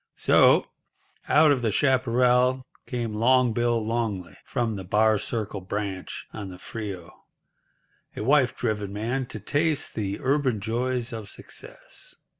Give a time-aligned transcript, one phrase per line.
[0.15, 0.65] So,
[1.29, 6.57] out of the chaparral came Long Bill Longley from the Bar Circle Branch on the
[6.57, 12.15] Frio—a wife driven man—to taste the urban joys of success.